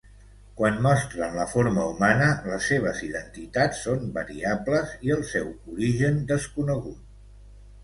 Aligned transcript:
Quan 0.59 0.77
mostren 0.85 1.35
la 1.39 1.43
forma 1.51 1.83
humana, 1.91 2.29
les 2.53 2.65
seves 2.71 3.03
identitats 3.09 3.83
són 3.89 4.09
variables 4.17 4.97
i 5.11 5.15
el 5.19 5.23
seu 5.35 5.55
origen 5.77 6.21
desconegut. 6.35 7.09